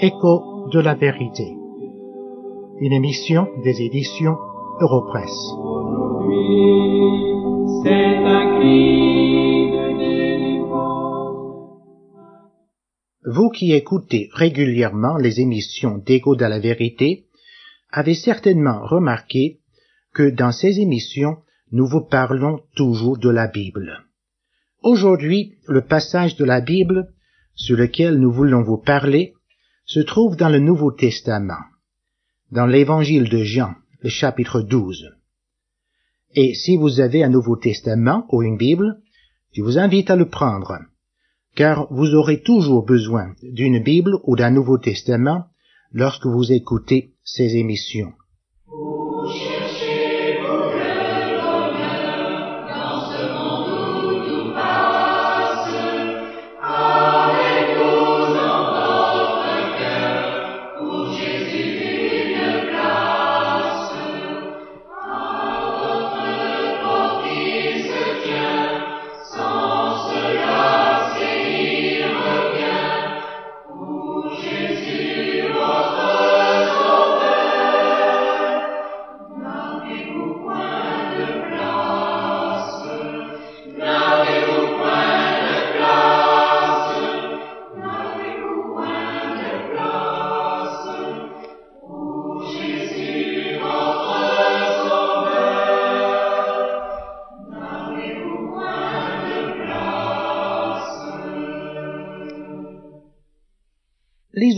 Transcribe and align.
Écho 0.00 0.68
de 0.72 0.80
la 0.80 0.94
vérité. 0.94 1.56
Une 2.80 2.92
émission 2.92 3.48
des 3.64 3.82
éditions 3.82 4.36
Europresse. 4.80 5.54
Vous 13.24 13.50
qui 13.50 13.72
écoutez 13.72 14.28
régulièrement 14.32 15.16
les 15.16 15.40
émissions 15.40 15.98
d'Écho 15.98 16.36
de 16.36 16.44
la 16.44 16.58
vérité 16.58 17.26
avez 17.90 18.14
certainement 18.14 18.86
remarqué 18.86 19.60
que 20.16 20.30
dans 20.30 20.50
ces 20.50 20.80
émissions, 20.80 21.36
nous 21.72 21.86
vous 21.86 22.00
parlons 22.00 22.62
toujours 22.74 23.18
de 23.18 23.28
la 23.28 23.48
Bible. 23.48 24.02
Aujourd'hui, 24.82 25.58
le 25.68 25.82
passage 25.82 26.36
de 26.36 26.44
la 26.46 26.62
Bible 26.62 27.12
sur 27.54 27.76
lequel 27.76 28.16
nous 28.18 28.32
voulons 28.32 28.62
vous 28.62 28.78
parler 28.78 29.34
se 29.84 30.00
trouve 30.00 30.36
dans 30.36 30.48
le 30.48 30.58
Nouveau 30.58 30.90
Testament, 30.90 31.64
dans 32.50 32.64
l'Évangile 32.64 33.28
de 33.28 33.44
Jean, 33.44 33.74
le 34.00 34.08
chapitre 34.08 34.62
12. 34.62 35.04
Et 36.34 36.54
si 36.54 36.78
vous 36.78 36.98
avez 37.00 37.22
un 37.22 37.28
Nouveau 37.28 37.56
Testament 37.56 38.26
ou 38.32 38.42
une 38.42 38.56
Bible, 38.56 39.02
je 39.52 39.60
vous 39.60 39.78
invite 39.78 40.08
à 40.08 40.16
le 40.16 40.30
prendre, 40.30 40.78
car 41.54 41.92
vous 41.92 42.14
aurez 42.14 42.40
toujours 42.40 42.86
besoin 42.86 43.34
d'une 43.42 43.82
Bible 43.82 44.16
ou 44.24 44.34
d'un 44.34 44.50
Nouveau 44.50 44.78
Testament 44.78 45.44
lorsque 45.92 46.26
vous 46.26 46.52
écoutez 46.52 47.12
ces 47.22 47.56
émissions. 47.56 48.14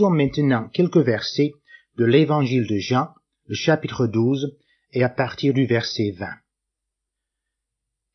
Maintenant 0.09 0.69
quelques 0.69 0.97
versets 0.97 1.53
de 1.97 2.05
l'évangile 2.05 2.67
de 2.67 2.77
Jean, 2.77 3.09
le 3.45 3.55
chapitre 3.55 4.07
12, 4.07 4.57
et 4.93 5.03
à 5.03 5.09
partir 5.09 5.53
du 5.53 5.65
verset 5.65 6.11
20. 6.17 6.27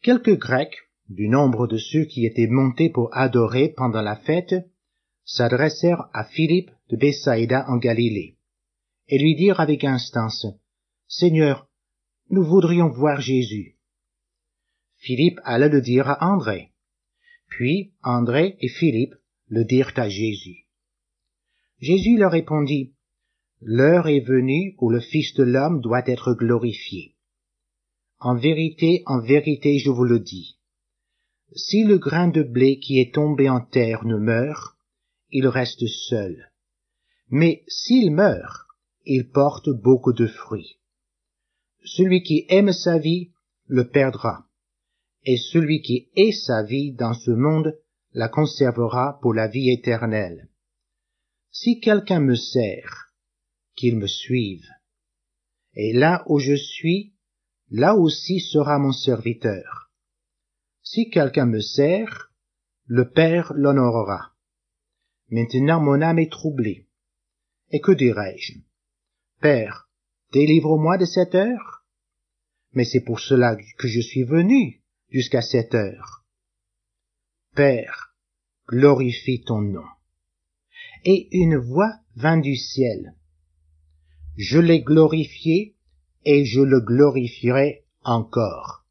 Quelques 0.03 0.39
Grecs, 0.39 0.77
du 1.09 1.28
nombre 1.28 1.67
de 1.67 1.77
ceux 1.77 2.05
qui 2.05 2.27
étaient 2.27 2.47
montés 2.47 2.91
pour 2.91 3.15
adorer 3.17 3.69
pendant 3.69 4.03
la 4.03 4.17
fête, 4.17 4.55
s'adressèrent 5.25 6.09
à 6.12 6.25
Philippe 6.25 6.71
de 6.91 6.97
Bethsaïda 6.97 7.66
en 7.69 7.77
Galilée, 7.77 8.37
et 9.09 9.19
lui 9.19 9.34
dirent 9.34 9.60
avec 9.60 9.84
instance, 9.84 10.47
Seigneur, 11.09 11.69
nous 12.31 12.44
voudrions 12.44 12.88
voir 12.88 13.21
Jésus. 13.21 13.77
Philippe 14.97 15.38
alla 15.44 15.69
le 15.69 15.81
dire 15.81 16.09
à 16.09 16.33
André. 16.33 16.72
Puis 17.49 17.93
André 18.03 18.56
et 18.60 18.69
Philippe 18.69 19.15
le 19.49 19.65
dirent 19.65 19.93
à 19.97 20.09
Jésus. 20.09 20.63
Jésus 21.84 22.17
leur 22.17 22.33
répondit, 22.33 22.95
L'heure 23.61 24.09
est 24.09 24.27
venue 24.27 24.75
où 24.78 24.89
le 24.89 25.00
Fils 25.00 25.34
de 25.34 25.43
l'homme 25.43 25.83
doit 25.83 26.09
être 26.09 26.33
glorifié. 26.33 27.15
En 28.21 28.37
vérité, 28.37 29.03
en 29.05 29.21
vérité, 29.21 29.78
je 29.78 29.91
vous 29.91 30.05
le 30.05 30.19
dis. 30.19 30.56
Si 31.55 31.84
le 31.84 31.99
grain 31.99 32.28
de 32.28 32.43
blé 32.43 32.78
qui 32.78 33.00
est 33.00 33.12
tombé 33.12 33.50
en 33.50 33.61
terre 33.61 34.06
ne 34.06 34.17
meurt, 34.17 34.78
il 35.31 35.47
reste 35.47 35.87
seul. 35.87 36.50
Mais 37.28 37.65
s'il 37.69 38.12
meurt, 38.12 38.66
il 39.05 39.28
porte 39.28 39.69
beaucoup 39.69 40.15
de 40.15 40.27
fruits. 40.27 40.78
Celui 41.84 42.22
qui 42.22 42.47
aime 42.49 42.72
sa 42.72 42.97
vie 42.97 43.33
le 43.66 43.91
perdra, 43.91 44.47
et 45.25 45.37
celui 45.37 45.83
qui 45.83 46.09
est 46.16 46.33
sa 46.33 46.62
vie 46.62 46.93
dans 46.93 47.12
ce 47.12 47.31
monde 47.31 47.78
la 48.15 48.31
conservera 48.31 49.19
pour 49.21 49.34
la 49.34 49.49
vie 49.49 49.71
éternelle. 49.71 50.49
Si 51.56 51.78
quelqu'un 51.78 52.19
me 52.19 52.34
sert, 52.34 53.15
qu'il 53.76 53.97
me 53.97 54.09
suive. 54.09 54.69
Et 55.75 55.92
là 55.92 56.25
où 56.26 56.41
je 56.41 56.56
suis, 56.56 57.15
là 57.70 57.94
aussi 57.94 58.41
sera 58.41 58.81
mon 58.81 58.91
serviteur. 58.91 59.92
Si 60.82 61.10
quelqu'un 61.10 61.47
me 61.47 61.60
sert, 61.60 62.32
le 62.87 63.09
Père 63.09 63.53
l'honorera. 63.54 64.34
Maintenant 65.31 65.81
mon 65.81 66.03
âme 66.03 66.19
est 66.19 66.32
troublée. 66.32 66.88
Et 67.71 67.81
que 67.81 67.92
dirais-je? 67.92 68.54
Père, 69.41 69.88
délivre-moi 70.32 70.98
de 70.98 71.04
cette 71.04 71.36
heure? 71.36 71.86
Mais 72.72 72.84
c'est 72.84 73.04
pour 73.04 73.21
cela 73.21 73.56
que 73.78 73.86
je 73.86 74.00
suis 74.00 74.25
venu 74.25 74.82
jusqu'à 75.09 75.41
cette 75.41 75.76
heure. 75.76 76.25
Père, 77.54 78.16
glorifie 78.66 79.44
ton 79.44 79.60
nom 79.60 79.94
et 81.04 81.28
une 81.32 81.56
voix 81.56 81.92
vint 82.16 82.38
du 82.38 82.56
ciel. 82.56 83.15
Je 84.37 84.59
l'ai 84.59 84.81
glorifié 84.81 85.76
et 86.25 86.44
je 86.44 86.60
le 86.60 86.81
glorifierai 86.81 87.84
encore. 88.03 88.84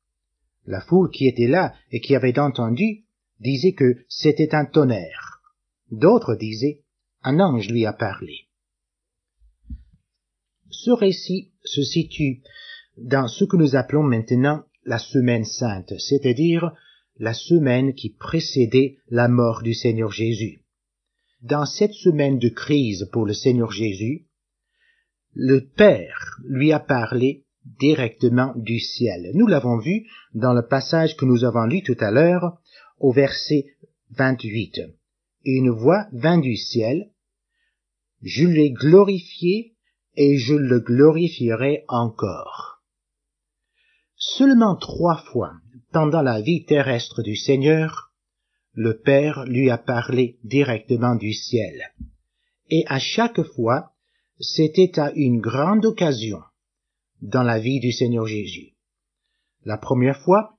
La 0.66 0.82
foule 0.82 1.10
qui 1.10 1.28
était 1.28 1.48
là 1.48 1.74
et 1.92 2.00
qui 2.00 2.16
avait 2.16 2.40
entendu 2.40 3.04
disait 3.40 3.74
que 3.74 3.98
c'était 4.08 4.56
un 4.56 4.66
tonnerre. 4.66 5.42
D'autres 5.92 6.36
disaient 6.36 6.84
un 7.24 7.40
ange 7.40 7.70
lui 7.70 7.86
a 7.86 7.94
parlé. 7.94 8.48
Ce 10.70 10.92
récit 10.92 11.52
se 11.64 11.84
situe 11.84 12.42
dans 12.98 13.28
ce 13.28 13.44
que 13.44 13.58
nous 13.58 13.76
appelons 13.76 14.04
maintenant 14.04 14.64
la 14.86 15.00
semaine 15.00 15.46
sainte, 15.46 15.94
c'est-à-dire 15.98 16.72
la 17.18 17.34
semaine 17.34 17.94
qui 17.94 18.10
précédait 18.10 18.98
la 19.10 19.28
mort 19.28 19.62
du 19.62 19.74
Seigneur 19.74 20.12
Jésus 20.12 20.63
dans 21.44 21.66
cette 21.66 21.94
semaine 21.94 22.40
de 22.40 22.48
crise 22.48 23.10
pour 23.12 23.26
le 23.26 23.34
Seigneur 23.34 23.72
Jésus, 23.72 24.28
le 25.34 25.60
Père 25.60 26.38
lui 26.46 26.72
a 26.72 26.80
parlé 26.80 27.46
directement 27.66 28.54
du 28.56 28.80
ciel. 28.80 29.32
Nous 29.34 29.48
l'avons 29.48 29.78
vu 29.78 30.08
dans 30.34 30.54
le 30.54 30.66
passage 30.66 31.18
que 31.18 31.26
nous 31.26 31.44
avons 31.44 31.66
lu 31.66 31.84
tout 31.84 31.98
à 32.00 32.12
l'heure 32.12 32.58
au 33.00 33.12
verset 33.12 33.66
28. 34.12 34.82
Une 35.44 35.70
voix 35.70 36.08
vint 36.14 36.38
du 36.38 36.56
ciel, 36.56 37.12
je 38.22 38.48
l'ai 38.48 38.72
glorifié 38.72 39.76
et 40.16 40.38
je 40.38 40.54
le 40.54 40.80
glorifierai 40.80 41.84
encore. 41.90 42.84
Seulement 44.16 44.78
trois 44.78 45.18
fois 45.18 45.54
pendant 45.92 46.22
la 46.22 46.40
vie 46.42 46.64
terrestre 46.64 47.22
du 47.22 47.36
Seigneur, 47.36 48.13
le 48.74 49.00
Père 49.00 49.46
lui 49.46 49.70
a 49.70 49.78
parlé 49.78 50.40
directement 50.44 51.16
du 51.16 51.34
ciel. 51.34 51.94
Et 52.70 52.84
à 52.88 53.00
chaque 53.00 53.42
fois, 53.44 53.92
c'était 54.40 55.00
à 55.00 55.12
une 55.16 55.40
grande 55.40 55.86
occasion 55.86 56.40
dans 57.22 57.44
la 57.44 57.60
vie 57.60 57.80
du 57.80 57.92
Seigneur 57.92 58.26
Jésus. 58.26 58.74
La 59.64 59.78
première 59.78 60.20
fois, 60.22 60.58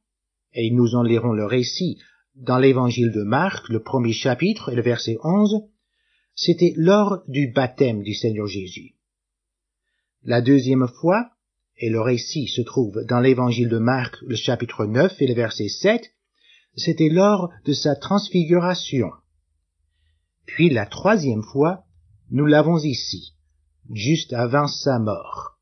et 0.53 0.71
nous 0.71 0.95
en 0.95 1.03
lirons 1.03 1.33
le 1.33 1.45
récit 1.45 1.99
dans 2.37 2.59
l'évangile 2.59 3.11
de 3.11 3.23
Marc, 3.23 3.69
le 3.69 3.83
premier 3.83 4.13
chapitre 4.13 4.73
et 4.73 4.77
le 4.77 4.83
verset 4.83 5.19
11, 5.23 5.63
c'était 6.35 6.73
lors 6.77 7.23
du 7.29 7.49
baptême 7.49 8.03
du 8.03 8.15
Seigneur 8.15 8.47
Jésus. 8.47 8.95
La 10.23 10.41
deuxième 10.41 10.89
fois, 10.89 11.31
et 11.77 11.91
le 11.91 12.01
récit 12.01 12.47
se 12.47 12.63
trouve 12.63 13.05
dans 13.09 13.21
l'évangile 13.21 13.69
de 13.69 13.79
Marc, 13.79 14.17
le 14.23 14.37
chapitre 14.37 14.87
9 14.87 15.21
et 15.21 15.27
le 15.27 15.35
verset 15.35 15.69
7, 15.69 16.14
c'était 16.77 17.09
lors 17.09 17.51
de 17.65 17.73
sa 17.73 17.97
transfiguration. 17.97 19.11
Puis 20.47 20.71
la 20.71 20.87
troisième 20.87 21.43
fois, 21.43 21.85
nous 22.31 22.47
l'avons 22.47 22.79
ici, 22.79 23.35
juste 23.93 24.33
avant 24.33 24.67
sa 24.67 24.99
mort. 24.99 25.59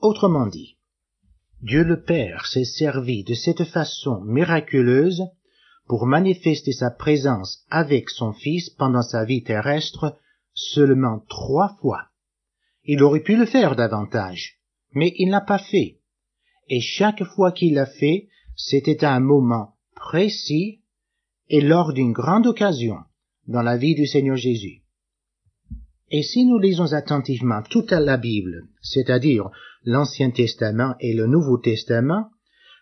Autrement 0.00 0.46
dit, 0.46 0.76
Dieu 1.62 1.84
le 1.84 2.02
Père 2.02 2.46
s'est 2.46 2.64
servi 2.64 3.22
de 3.24 3.34
cette 3.34 3.64
façon 3.64 4.20
miraculeuse 4.22 5.22
pour 5.86 6.06
manifester 6.06 6.72
sa 6.72 6.90
présence 6.90 7.64
avec 7.70 8.10
son 8.10 8.32
Fils 8.32 8.70
pendant 8.70 9.02
sa 9.02 9.24
vie 9.24 9.42
terrestre 9.42 10.18
seulement 10.54 11.20
trois 11.28 11.76
fois. 11.80 12.08
Il 12.84 13.02
aurait 13.02 13.22
pu 13.22 13.36
le 13.36 13.46
faire 13.46 13.76
davantage, 13.76 14.58
mais 14.92 15.14
il 15.16 15.30
n'a 15.30 15.40
pas 15.40 15.58
fait. 15.58 16.00
Et 16.68 16.80
chaque 16.80 17.22
fois 17.24 17.52
qu'il 17.52 17.74
l'a 17.74 17.86
fait, 17.86 18.28
c'était 18.56 19.04
à 19.04 19.14
un 19.14 19.20
moment 19.20 19.71
précis 20.02 20.80
et 21.48 21.60
lors 21.60 21.92
d'une 21.92 22.12
grande 22.12 22.46
occasion 22.46 22.96
dans 23.46 23.62
la 23.62 23.76
vie 23.76 23.94
du 23.94 24.06
Seigneur 24.06 24.36
Jésus. 24.36 24.82
Et 26.10 26.22
si 26.22 26.44
nous 26.44 26.58
lisons 26.58 26.92
attentivement 26.92 27.62
toute 27.62 27.92
la 27.92 28.16
Bible, 28.16 28.64
c'est-à-dire 28.82 29.48
l'Ancien 29.84 30.30
Testament 30.30 30.96
et 31.00 31.14
le 31.14 31.26
Nouveau 31.26 31.56
Testament, 31.56 32.30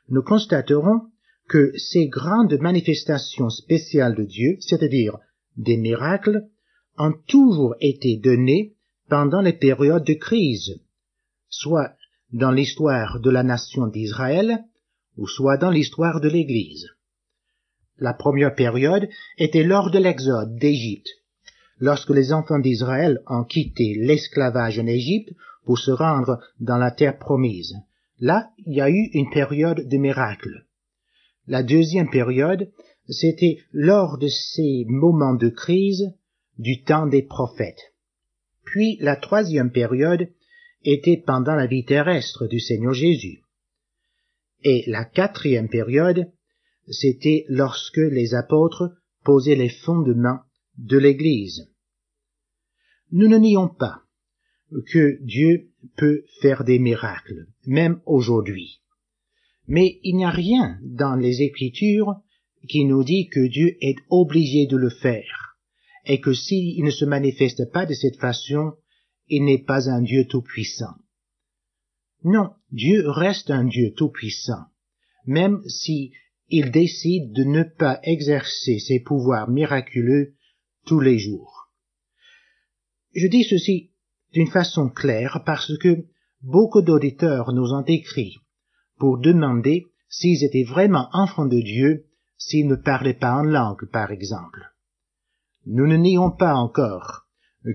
nous 0.08 0.22
constaterons 0.22 1.02
que 1.48 1.72
ces 1.76 2.08
grandes 2.08 2.58
manifestations 2.58 3.50
spéciales 3.50 4.16
de 4.16 4.24
Dieu, 4.24 4.56
c'est-à-dire 4.60 5.18
des 5.56 5.76
miracles, 5.76 6.46
ont 6.96 7.12
toujours 7.28 7.74
été 7.80 8.16
données 8.16 8.74
pendant 9.08 9.42
les 9.42 9.52
périodes 9.52 10.06
de 10.06 10.14
crise, 10.14 10.80
soit 11.48 11.92
dans 12.32 12.50
l'histoire 12.50 13.20
de 13.20 13.30
la 13.30 13.42
nation 13.42 13.86
d'Israël, 13.86 14.64
ou 15.16 15.26
soit 15.26 15.58
dans 15.58 15.70
l'histoire 15.70 16.20
de 16.20 16.28
l'Église. 16.28 16.88
La 18.00 18.14
première 18.14 18.54
période 18.54 19.08
était 19.38 19.62
lors 19.62 19.90
de 19.90 19.98
l'exode 19.98 20.56
d'Égypte, 20.56 21.08
lorsque 21.78 22.10
les 22.10 22.32
enfants 22.32 22.58
d'Israël 22.58 23.20
ont 23.26 23.44
quitté 23.44 23.94
l'esclavage 23.94 24.78
en 24.78 24.86
Égypte 24.86 25.30
pour 25.64 25.78
se 25.78 25.90
rendre 25.90 26.40
dans 26.58 26.78
la 26.78 26.90
terre 26.90 27.18
promise. 27.18 27.74
Là, 28.18 28.50
il 28.58 28.74
y 28.74 28.80
a 28.80 28.90
eu 28.90 29.10
une 29.12 29.30
période 29.30 29.86
de 29.86 29.96
miracles. 29.98 30.66
La 31.46 31.62
deuxième 31.62 32.10
période, 32.10 32.70
c'était 33.08 33.58
lors 33.72 34.18
de 34.18 34.28
ces 34.28 34.84
moments 34.88 35.34
de 35.34 35.48
crise 35.48 36.12
du 36.58 36.82
temps 36.82 37.06
des 37.06 37.22
prophètes. 37.22 37.92
Puis 38.64 38.96
la 39.00 39.16
troisième 39.16 39.72
période 39.72 40.28
était 40.84 41.22
pendant 41.26 41.54
la 41.54 41.66
vie 41.66 41.84
terrestre 41.84 42.46
du 42.46 42.60
Seigneur 42.60 42.94
Jésus. 42.94 43.42
Et 44.62 44.84
la 44.86 45.04
quatrième 45.04 45.68
période, 45.68 46.30
c'était 46.90 47.44
lorsque 47.48 47.98
les 47.98 48.34
apôtres 48.34 48.90
posaient 49.24 49.56
les 49.56 49.68
fondements 49.68 50.40
de 50.76 50.98
l'Église. 50.98 51.68
Nous 53.12 53.28
ne 53.28 53.38
nions 53.38 53.68
pas 53.68 54.02
que 54.92 55.18
Dieu 55.24 55.70
peut 55.96 56.24
faire 56.40 56.64
des 56.64 56.78
miracles, 56.78 57.46
même 57.66 58.00
aujourd'hui. 58.06 58.80
Mais 59.66 60.00
il 60.02 60.16
n'y 60.16 60.24
a 60.24 60.30
rien 60.30 60.78
dans 60.82 61.16
les 61.16 61.42
Écritures 61.42 62.16
qui 62.68 62.84
nous 62.84 63.04
dit 63.04 63.28
que 63.28 63.46
Dieu 63.46 63.76
est 63.80 63.96
obligé 64.10 64.66
de 64.66 64.76
le 64.76 64.90
faire, 64.90 65.56
et 66.04 66.20
que 66.20 66.32
s'il 66.32 66.84
ne 66.84 66.90
se 66.90 67.04
manifeste 67.04 67.70
pas 67.72 67.86
de 67.86 67.94
cette 67.94 68.18
façon, 68.18 68.74
il 69.28 69.44
n'est 69.44 69.62
pas 69.62 69.88
un 69.88 70.02
Dieu 70.02 70.26
tout-puissant. 70.26 70.94
Non, 72.22 72.50
Dieu 72.70 73.08
reste 73.08 73.50
un 73.50 73.64
Dieu 73.64 73.94
tout-puissant, 73.96 74.66
même 75.24 75.62
si 75.66 76.12
il 76.50 76.70
décide 76.70 77.32
de 77.32 77.44
ne 77.44 77.62
pas 77.62 78.00
exercer 78.02 78.78
ses 78.78 79.00
pouvoirs 79.00 79.48
miraculeux 79.48 80.34
tous 80.86 81.00
les 81.00 81.18
jours. 81.18 81.70
Je 83.14 83.26
dis 83.26 83.44
ceci 83.44 83.92
d'une 84.32 84.48
façon 84.48 84.88
claire 84.88 85.42
parce 85.46 85.76
que 85.78 86.06
beaucoup 86.42 86.82
d'auditeurs 86.82 87.52
nous 87.52 87.72
ont 87.72 87.84
écrit 87.84 88.36
pour 88.98 89.18
demander 89.18 89.86
s'ils 90.08 90.44
étaient 90.44 90.64
vraiment 90.64 91.08
enfants 91.12 91.46
de 91.46 91.60
Dieu 91.60 92.06
s'ils 92.36 92.66
ne 92.66 92.76
parlaient 92.76 93.14
pas 93.14 93.34
en 93.34 93.42
langue, 93.42 93.84
par 93.90 94.10
exemple. 94.10 94.72
Nous 95.66 95.86
ne 95.86 95.96
nions 95.96 96.30
pas 96.30 96.54
encore 96.54 97.26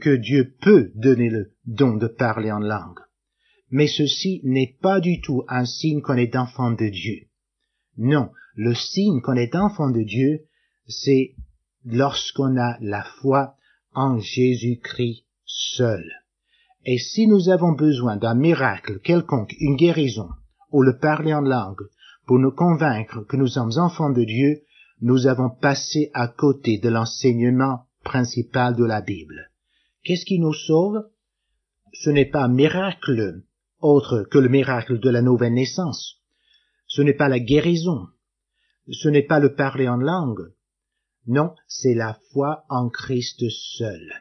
que 0.02 0.16
Dieu 0.16 0.56
peut 0.62 0.92
donner 0.96 1.30
le 1.30 1.54
don 1.66 1.98
de 1.98 2.08
parler 2.08 2.52
en 2.52 2.60
langue. 2.60 3.00
Mais 3.70 3.88
ceci 3.88 4.42
n'est 4.44 4.78
pas 4.82 5.00
du 5.00 5.22
tout 5.22 5.44
un 5.48 5.66
signe 5.66 6.02
qu'on 6.02 6.18
est 6.18 6.36
enfant 6.36 6.72
de 6.72 6.88
Dieu. 6.88 7.28
Non, 7.98 8.32
le 8.56 8.74
signe 8.74 9.22
qu'on 9.22 9.36
est 9.36 9.56
enfant 9.56 9.90
de 9.90 10.02
Dieu, 10.02 10.46
c'est 10.88 11.36
lorsqu'on 11.86 12.58
a 12.58 12.78
la 12.82 13.04
foi 13.22 13.56
en 13.94 14.20
Jésus-Christ 14.20 15.26
seul. 15.46 16.04
Et 16.86 16.98
si 16.98 17.28
nous 17.28 17.50
avons 17.50 17.74
besoin 17.74 18.18
d'un 18.18 18.36
miracle 18.36 19.00
quelconque, 19.00 19.56
une 19.60 19.76
guérison, 19.76 20.30
ou 20.72 20.82
le 20.82 20.98
parler 20.98 21.34
en 21.34 21.42
langue, 21.42 21.82
pour 22.26 22.40
nous 22.40 22.52
convaincre 22.52 23.22
que 23.28 23.38
nous 23.38 23.48
sommes 23.48 23.78
enfants 23.78 24.12
de 24.12 24.24
Dieu, 24.24 24.62
nous 25.02 25.28
avons 25.28 25.50
passé 25.50 26.10
à 26.14 26.28
côté 26.28 26.78
de 26.80 26.90
l'enseignement 26.90 27.86
principal 28.04 28.76
de 28.76 28.86
la 28.86 29.02
Bible. 29.02 29.52
Qu'est-ce 30.04 30.26
qui 30.26 30.40
nous 30.40 30.54
sauve? 30.54 31.04
Ce 31.94 32.10
n'est 32.10 32.30
pas 32.30 32.44
un 32.44 32.54
miracle 32.54 33.42
autre 33.80 34.28
que 34.32 34.38
le 34.38 34.50
miracle 34.50 35.00
de 35.00 35.10
la 35.10 35.22
nouvelle 35.22 35.54
naissance. 35.54 36.22
Ce 36.88 37.02
n'est 37.02 37.14
pas 37.14 37.30
la 37.30 37.40
guérison. 37.40 38.08
Ce 38.92 39.08
n'est 39.08 39.24
pas 39.24 39.40
le 39.40 39.56
parler 39.56 39.88
en 39.88 39.98
langue. 39.98 40.54
Non, 41.28 41.56
c'est 41.68 41.96
la 41.96 42.20
foi 42.32 42.66
en 42.70 42.90
Christ 42.90 43.44
seul. 43.50 44.14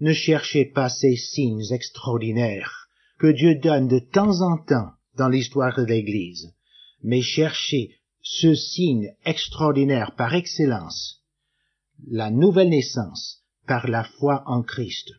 Ne 0.00 0.12
cherchez 0.12 0.64
pas 0.64 0.88
ces 0.88 1.16
signes 1.16 1.64
extraordinaires 1.70 2.88
que 3.18 3.28
Dieu 3.28 3.56
donne 3.56 3.88
de 3.88 3.98
temps 3.98 4.40
en 4.42 4.58
temps 4.58 4.92
dans 5.16 5.28
l'histoire 5.28 5.76
de 5.76 5.84
l'Église, 5.84 6.54
mais 7.02 7.22
cherchez 7.22 7.96
ce 8.20 8.54
signe 8.54 9.14
extraordinaire 9.24 10.14
par 10.16 10.34
excellence, 10.34 11.24
la 12.08 12.30
nouvelle 12.30 12.70
naissance 12.70 13.44
par 13.66 13.88
la 13.88 14.04
foi 14.04 14.42
en 14.46 14.62
Christ. 14.62 15.12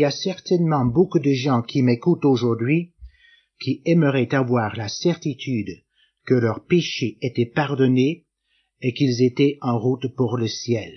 Y 0.00 0.04
a 0.04 0.10
certainement 0.10 0.84
beaucoup 0.84 1.18
de 1.18 1.32
gens 1.32 1.62
qui 1.62 1.82
m'écoutent 1.82 2.24
aujourd'hui 2.24 2.92
qui 3.60 3.82
aimeraient 3.84 4.34
avoir 4.34 4.76
la 4.76 4.88
certitude 4.88 5.82
que 6.24 6.34
leurs 6.34 6.64
péchés 6.64 7.18
étaient 7.20 7.46
pardonnés 7.46 8.26
et 8.80 8.92
qu'ils 8.92 9.22
étaient 9.22 9.58
en 9.60 9.78
route 9.78 10.14
pour 10.14 10.36
le 10.36 10.46
ciel. 10.46 10.94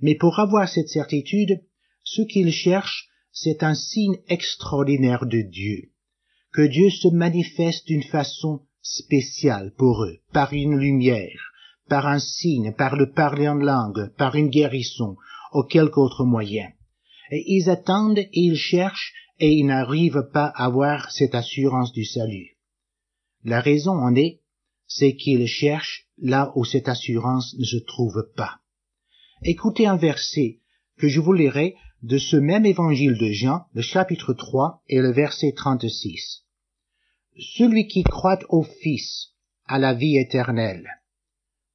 Mais 0.00 0.14
pour 0.14 0.38
avoir 0.40 0.68
cette 0.68 0.88
certitude, 0.88 1.62
ce 2.02 2.22
qu'ils 2.22 2.52
cherchent, 2.52 3.08
c'est 3.32 3.62
un 3.62 3.74
signe 3.74 4.18
extraordinaire 4.28 5.26
de 5.26 5.40
Dieu, 5.40 5.92
que 6.52 6.66
Dieu 6.66 6.90
se 6.90 7.08
manifeste 7.08 7.86
d'une 7.86 8.02
façon 8.02 8.62
spéciale 8.82 9.72
pour 9.76 10.04
eux, 10.04 10.18
par 10.32 10.52
une 10.52 10.76
lumière, 10.76 11.52
par 11.88 12.06
un 12.06 12.18
signe, 12.18 12.72
par 12.72 12.96
le 12.96 13.12
parler 13.12 13.48
en 13.48 13.54
langue, 13.54 14.12
par 14.18 14.36
une 14.36 14.48
guérison, 14.48 15.16
ou 15.54 15.62
quelque 15.62 15.98
autre 15.98 16.24
moyen 16.24 16.68
et 17.30 17.44
ils 17.46 17.70
attendent 17.70 18.18
et 18.18 18.28
ils 18.32 18.56
cherchent 18.56 19.12
et 19.38 19.52
ils 19.52 19.66
n'arrivent 19.66 20.28
pas 20.32 20.46
à 20.46 20.64
avoir 20.66 21.10
cette 21.10 21.34
assurance 21.34 21.92
du 21.92 22.04
salut. 22.04 22.56
La 23.44 23.60
raison 23.60 23.92
en 23.92 24.14
est, 24.14 24.40
c'est 24.86 25.16
qu'ils 25.16 25.46
cherchent 25.46 26.06
là 26.18 26.52
où 26.54 26.64
cette 26.64 26.88
assurance 26.88 27.54
ne 27.58 27.64
se 27.64 27.76
trouve 27.76 28.30
pas. 28.36 28.60
Écoutez 29.42 29.86
un 29.86 29.96
verset 29.96 30.60
que 30.98 31.08
je 31.08 31.20
vous 31.20 31.32
lirai 31.32 31.74
de 32.02 32.18
ce 32.18 32.36
même 32.36 32.66
évangile 32.66 33.18
de 33.18 33.30
Jean, 33.30 33.66
le 33.74 33.82
chapitre 33.82 34.32
3 34.32 34.82
et 34.88 35.00
le 35.00 35.12
verset 35.12 35.52
36. 35.52 36.44
Celui 37.38 37.86
qui 37.86 38.02
croit 38.02 38.38
au 38.48 38.62
Fils 38.62 39.34
a 39.66 39.78
la 39.78 39.92
vie 39.92 40.16
éternelle. 40.16 40.88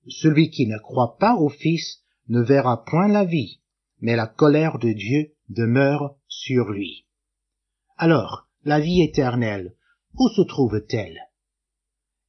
Celui 0.08 0.50
qui 0.50 0.66
ne 0.66 0.78
croit 0.80 1.18
pas 1.20 1.36
au 1.36 1.50
Fils 1.50 2.00
ne 2.30 2.42
verra 2.42 2.84
point 2.86 3.08
la 3.08 3.26
vie, 3.26 3.60
mais 4.00 4.16
la 4.16 4.26
colère 4.26 4.80
de 4.80 4.92
Dieu 4.92 5.34
demeure 5.52 6.16
sur 6.28 6.70
lui. 6.70 7.06
Alors, 7.98 8.48
la 8.64 8.80
vie 8.80 9.02
éternelle, 9.02 9.76
où 10.16 10.28
se 10.30 10.42
trouve-t-elle? 10.42 11.20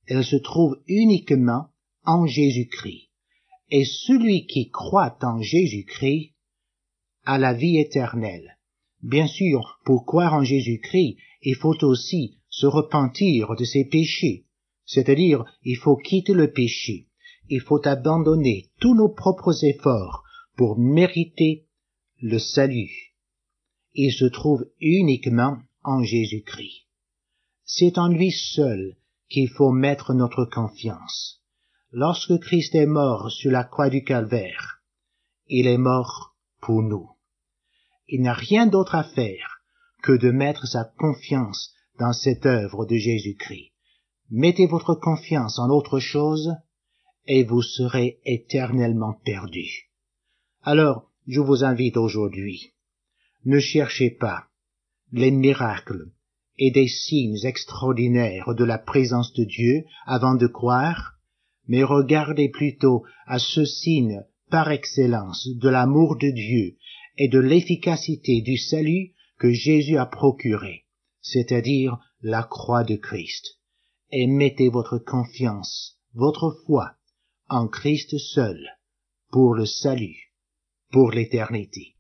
Elle 0.07 0.25
se 0.25 0.37
trouve 0.37 0.83
uniquement 0.87 1.69
en 2.05 2.26
Jésus-Christ. 2.26 3.09
Et 3.71 3.85
celui 3.85 4.47
qui 4.47 4.71
croit 4.71 5.19
en 5.23 5.41
Jésus-Christ 5.41 6.35
a 7.25 7.38
la 7.38 7.55
vie 7.55 7.79
éternelle. 7.79 8.59
Bien 9.02 9.26
sûr, 9.26 9.81
pour 9.85 10.05
croire 10.05 10.35
en 10.35 10.45
Jésus-Christ, 10.45 11.17
il 11.43 11.55
faut 11.55 11.83
aussi 11.85 12.38
se 12.49 12.67
repentir 12.67 13.57
de 13.57 13.64
ses 13.64 13.85
péchés, 13.85 14.47
c'est-à-dire 14.85 15.45
il 15.64 15.76
faut 15.76 15.97
quitter 15.97 16.35
le 16.35 16.52
péché, 16.52 17.09
il 17.49 17.61
faut 17.61 17.87
abandonner 17.87 18.71
tous 18.81 18.95
nos 18.95 19.09
propres 19.09 19.64
efforts 19.64 20.23
pour 20.57 20.79
mériter 20.79 21.67
le 22.21 22.38
salut. 22.38 23.01
Il 23.94 24.12
se 24.12 24.25
trouve 24.25 24.64
uniquement 24.80 25.58
en 25.84 26.02
Jésus-Christ. 26.02 26.87
C'est 27.64 27.99
en 27.99 28.08
lui 28.08 28.30
seul 28.30 28.96
qu'il 29.28 29.49
faut 29.49 29.72
mettre 29.72 30.14
notre 30.14 30.44
confiance. 30.44 31.42
Lorsque 31.90 32.38
Christ 32.38 32.75
est 32.75 32.87
mort 32.87 33.30
sur 33.30 33.50
la 33.50 33.64
croix 33.64 33.90
du 33.90 34.02
calvaire, 34.02 34.82
il 35.46 35.66
est 35.66 35.78
mort 35.78 36.34
pour 36.61 36.82
nous. 36.82 37.11
Il 38.08 38.22
n'a 38.22 38.32
rien 38.32 38.66
d'autre 38.66 38.94
à 38.94 39.04
faire 39.04 39.62
que 40.02 40.12
de 40.12 40.30
mettre 40.30 40.66
sa 40.66 40.84
confiance 40.84 41.75
dans 41.99 42.12
cette 42.12 42.46
œuvre 42.46 42.87
de 42.87 42.96
Jésus-Christ. 42.96 43.72
Mettez 44.30 44.66
votre 44.66 44.94
confiance 44.94 45.58
en 45.58 45.68
autre 45.68 46.00
chose, 46.00 46.54
et 47.26 47.44
vous 47.44 47.62
serez 47.62 48.20
éternellement 48.25 49.14
perdu. 49.25 49.90
Alors, 50.62 51.11
je 51.26 51.40
vous 51.40 51.64
invite 51.64 51.96
aujourd'hui, 51.96 52.72
ne 53.44 53.58
cherchez 53.58 54.11
pas 54.11 54.46
les 55.12 55.30
miracles 55.30 56.11
et 56.58 56.70
des 56.70 56.88
signes 56.88 57.44
extraordinaires 57.44 58.54
de 58.54 58.64
la 58.64 58.78
présence 58.78 59.32
de 59.32 59.44
Dieu 59.44 59.84
avant 60.06 60.34
de 60.34 60.46
croire, 60.46 61.14
mais 61.66 61.82
regardez 61.82 62.49
plutôt 62.49 63.04
à 63.26 63.38
ce 63.38 63.64
signe 63.64 64.22
par 64.50 64.70
excellence 64.70 65.49
de 65.56 65.68
l'amour 65.68 66.16
de 66.16 66.30
Dieu 66.30 66.76
et 67.16 67.28
de 67.28 67.38
l'efficacité 67.38 68.40
du 68.42 68.56
salut 68.56 69.12
que 69.38 69.50
Jésus 69.50 69.99
a 69.99 70.06
procuré, 70.06 70.84
c'est-à-dire 71.20 71.99
la 72.20 72.42
croix 72.42 72.84
de 72.84 72.96
Christ. 72.96 73.58
Et 74.11 74.26
mettez 74.26 74.68
votre 74.68 74.99
confiance, 74.99 75.99
votre 76.14 76.56
foi 76.66 76.92
en 77.49 77.66
Christ 77.66 78.16
seul, 78.18 78.58
pour 79.30 79.54
le 79.54 79.66
salut, 79.66 80.32
pour 80.90 81.11
l'éternité. 81.11 81.96